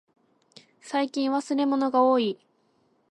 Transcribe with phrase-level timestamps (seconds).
[0.81, 2.39] 最近忘れ物がおおい。